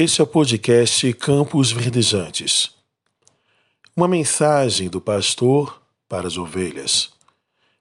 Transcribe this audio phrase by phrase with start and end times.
[0.00, 2.70] Este é o podcast Campos Verdejantes.
[3.96, 7.10] Uma mensagem do pastor para as ovelhas.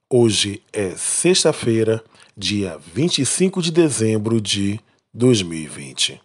[0.10, 2.04] Hoje é sexta-feira,
[2.36, 4.80] dia 25 de dezembro de
[5.14, 6.20] 2020.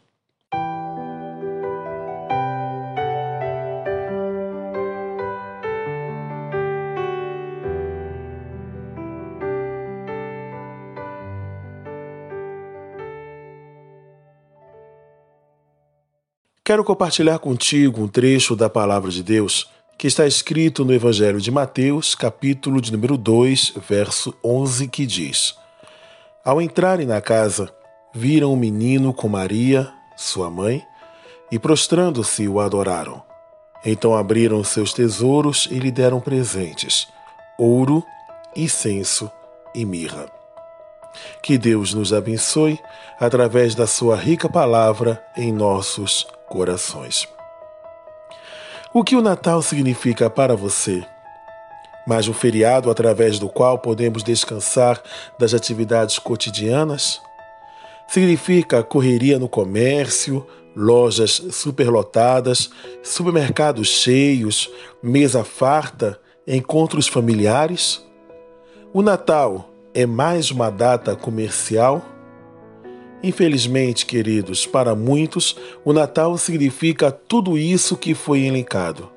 [16.73, 19.68] Quero compartilhar contigo um trecho da palavra de Deus
[19.98, 25.54] que está escrito no Evangelho de Mateus, capítulo de número 2, verso 11, que diz:
[26.42, 27.70] Ao entrarem na casa,
[28.14, 30.82] viram um menino com Maria, sua mãe,
[31.50, 33.22] e prostrando-se o adoraram.
[33.84, 37.06] Então abriram seus tesouros e lhe deram presentes:
[37.58, 38.02] ouro,
[38.56, 39.30] incenso
[39.74, 40.24] e mirra.
[41.42, 42.80] Que Deus nos abençoe
[43.20, 47.27] através da sua rica palavra em nossos corações.
[48.92, 51.03] O que o Natal significa para você?
[52.06, 55.03] Mais um feriado através do qual podemos descansar
[55.39, 57.22] das atividades cotidianas?
[58.06, 62.69] Significa correria no comércio, lojas superlotadas,
[63.03, 64.70] supermercados cheios,
[65.03, 68.05] mesa farta, encontros familiares?
[68.92, 72.11] O Natal é mais uma data comercial?
[73.23, 79.09] Infelizmente, queridos, para muitos, o Natal significa tudo isso que foi elencado.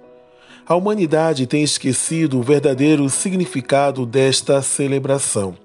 [0.67, 5.55] A humanidade tem esquecido o verdadeiro significado desta celebração,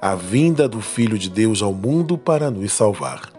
[0.00, 3.32] a vinda do Filho de Deus ao mundo para nos salvar.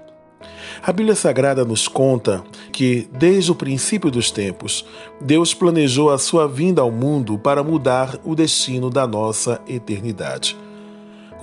[0.82, 4.86] A Bíblia Sagrada nos conta que, desde o princípio dos tempos,
[5.22, 10.58] Deus planejou a sua vinda ao mundo para mudar o destino da nossa eternidade.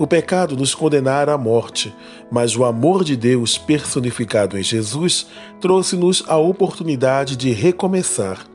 [0.01, 1.93] O pecado nos condenara à morte,
[2.31, 5.27] mas o amor de Deus personificado em Jesus
[5.59, 8.47] trouxe-nos a oportunidade de recomeçar,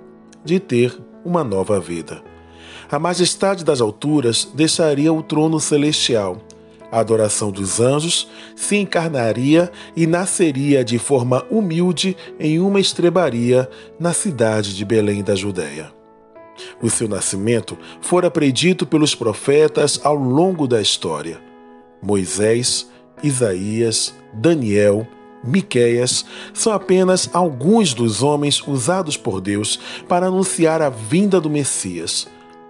[0.45, 2.21] de ter uma nova vida.
[2.91, 6.39] A majestade das alturas deixaria o trono celestial.
[6.91, 13.71] A adoração dos anjos se encarnaria e nasceria de forma humilde em uma estrebaria
[14.01, 15.96] na cidade de Belém da Judéia.
[16.83, 21.41] O seu nascimento fora predito pelos profetas ao longo da história.
[22.03, 22.91] Moisés,
[23.23, 25.07] Isaías, Daniel,
[25.45, 29.79] Miqueias são apenas alguns dos homens usados por Deus
[30.09, 32.27] para anunciar a vinda do Messias.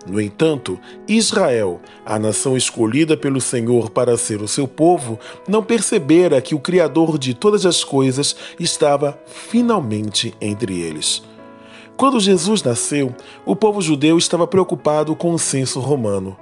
[0.06, 5.18] No entanto, Israel, a nação escolhida pelo Senhor para ser o seu povo,
[5.48, 11.24] não percebera que o Criador de todas as coisas estava finalmente entre eles.
[11.96, 13.14] Quando Jesus nasceu,
[13.46, 16.36] o povo judeu estava preocupado com o censo romano.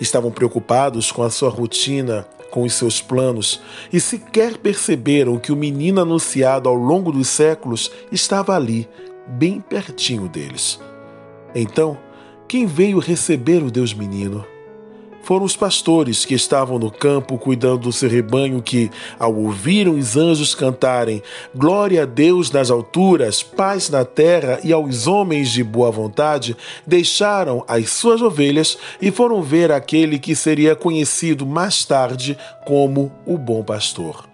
[0.00, 3.60] Estavam preocupados com a sua rotina, com os seus planos,
[3.92, 8.88] e sequer perceberam que o menino anunciado ao longo dos séculos estava ali,
[9.26, 10.78] bem pertinho deles.
[11.52, 11.98] Então,
[12.46, 14.46] quem veio receber o Deus menino?
[15.22, 20.16] Foram os pastores que estavam no campo cuidando do seu rebanho que, ao ouvirem os
[20.16, 21.22] anjos cantarem
[21.54, 26.56] Glória a Deus nas alturas, paz na terra e aos homens de boa vontade,
[26.86, 33.38] deixaram as suas ovelhas e foram ver aquele que seria conhecido mais tarde como o
[33.38, 34.28] bom pastor.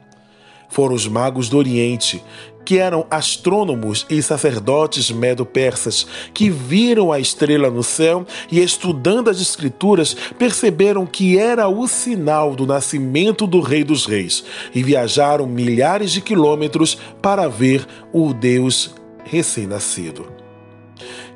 [0.68, 2.22] Foram os magos do Oriente
[2.68, 9.40] que eram astrônomos e sacerdotes medo-persas, que viram a estrela no céu e, estudando as
[9.40, 16.12] Escrituras, perceberam que era o sinal do nascimento do Rei dos Reis e viajaram milhares
[16.12, 20.30] de quilômetros para ver o Deus recém-nascido.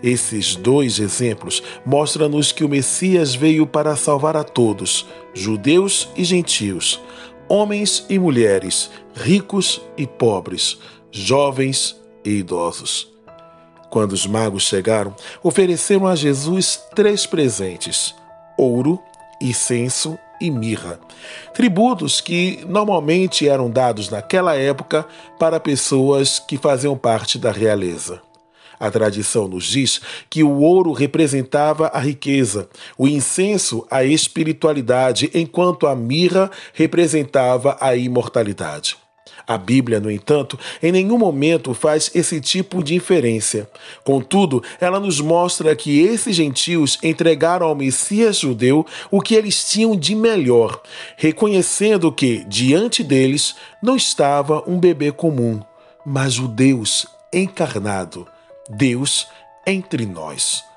[0.02, 7.00] Esses dois exemplos mostram-nos que o Messias veio para salvar a todos, judeus e gentios,
[7.48, 10.78] homens e mulheres, ricos e pobres,
[11.12, 13.12] jovens e idosos.
[13.90, 18.14] Quando os magos chegaram, ofereceram a Jesus três presentes:
[18.56, 18.98] ouro,
[19.40, 20.98] incenso e mirra,
[21.54, 25.06] tributos que normalmente eram dados naquela época
[25.38, 28.20] para pessoas que faziam parte da realeza.
[28.80, 35.86] A tradição nos diz que o ouro representava a riqueza, o incenso a espiritualidade, enquanto
[35.86, 39.01] a mirra representava a imortalidade.
[39.46, 43.68] A Bíblia, no entanto, em nenhum momento faz esse tipo de inferência.
[44.04, 49.96] Contudo, ela nos mostra que esses gentios entregaram ao Messias judeu o que eles tinham
[49.96, 50.80] de melhor,
[51.16, 55.60] reconhecendo que, diante deles, não estava um bebê comum,
[56.04, 58.26] mas o Deus encarnado,
[58.68, 59.26] Deus
[59.66, 60.71] entre nós.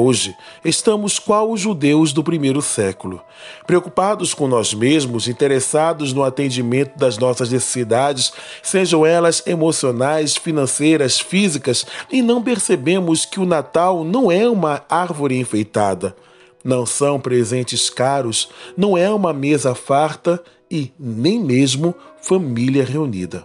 [0.00, 3.20] Hoje, estamos qual os judeus do primeiro século,
[3.66, 11.84] preocupados com nós mesmos, interessados no atendimento das nossas necessidades, sejam elas emocionais, financeiras, físicas,
[12.12, 16.14] e não percebemos que o Natal não é uma árvore enfeitada,
[16.62, 20.40] não são presentes caros, não é uma mesa farta
[20.70, 21.92] e nem mesmo
[22.22, 23.44] família reunida.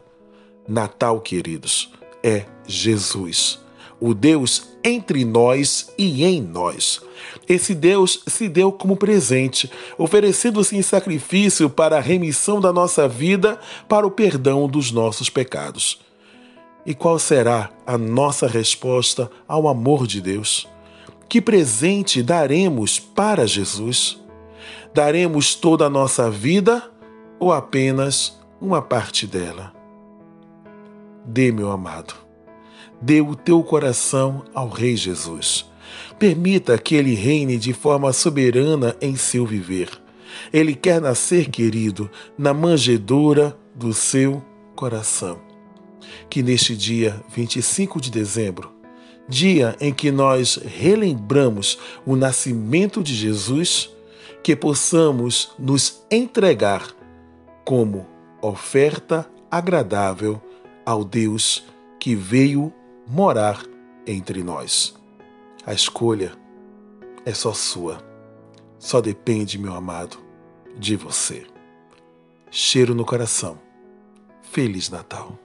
[0.67, 1.91] Natal, queridos,
[2.21, 3.63] é Jesus
[4.05, 6.99] o Deus entre nós e em nós.
[7.47, 13.57] Esse Deus se deu como presente, oferecendo-se em sacrifício para a remissão da nossa vida,
[13.87, 16.01] para o perdão dos nossos pecados.
[16.85, 20.67] E qual será a nossa resposta ao amor de Deus?
[21.29, 24.21] Que presente daremos para Jesus?
[24.93, 26.91] Daremos toda a nossa vida
[27.39, 29.71] ou apenas uma parte dela?
[31.25, 32.32] Dê, meu amado
[33.01, 35.65] Dê o teu coração ao Rei Jesus.
[36.17, 39.89] Permita que ele reine de forma soberana em seu viver.
[40.51, 44.43] Ele quer nascer, querido, na manjedoura do seu
[44.75, 45.39] coração.
[46.29, 48.71] Que neste dia 25 de dezembro,
[49.27, 53.89] dia em que nós relembramos o nascimento de Jesus,
[54.43, 56.87] que possamos nos entregar
[57.63, 58.05] como
[58.41, 60.41] oferta agradável
[60.85, 61.63] ao Deus
[62.03, 62.73] que veio
[63.07, 63.63] morar
[64.05, 64.93] entre nós.
[65.65, 66.33] A escolha
[67.25, 68.03] é só sua.
[68.77, 70.17] Só depende, meu amado,
[70.77, 71.47] de você.
[72.51, 73.57] Cheiro no coração.
[74.41, 75.39] Feliz Natal.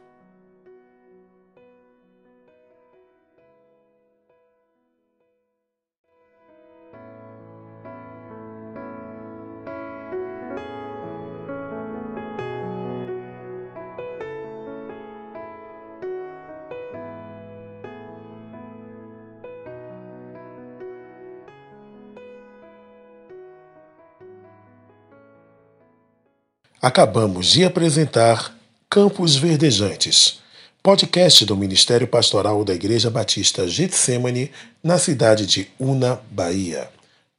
[26.81, 28.57] Acabamos de apresentar
[28.89, 30.39] Campos Verdejantes,
[30.81, 36.89] podcast do Ministério Pastoral da Igreja Batista Getsemane, na cidade de Una, Bahia.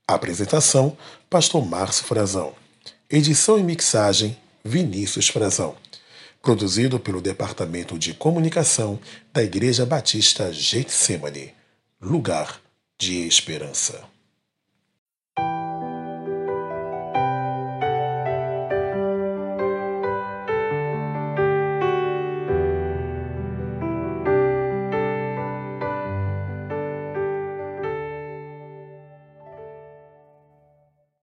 [0.06, 0.98] Apresentação:
[1.30, 2.52] Pastor Márcio Frazão.
[3.10, 5.74] Edição e mixagem: Vinícius Frazão.
[6.42, 9.00] Produzido pelo Departamento de Comunicação
[9.32, 11.54] da Igreja Batista Getsemane.
[12.02, 12.60] Lugar
[13.00, 14.04] de Esperança.